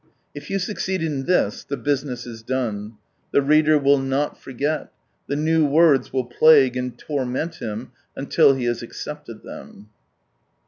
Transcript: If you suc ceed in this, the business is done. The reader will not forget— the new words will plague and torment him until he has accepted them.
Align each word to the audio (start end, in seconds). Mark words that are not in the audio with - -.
If 0.33 0.49
you 0.49 0.57
suc 0.57 0.77
ceed 0.77 1.03
in 1.03 1.25
this, 1.25 1.63
the 1.63 1.77
business 1.77 2.25
is 2.25 2.41
done. 2.41 2.93
The 3.31 3.43
reader 3.43 3.77
will 3.77 3.99
not 3.99 4.41
forget— 4.41 4.91
the 5.29 5.35
new 5.35 5.63
words 5.67 6.11
will 6.11 6.25
plague 6.25 6.75
and 6.75 6.97
torment 6.97 7.57
him 7.61 7.91
until 8.15 8.55
he 8.55 8.65
has 8.65 8.81
accepted 8.81 9.43
them. 9.43 9.89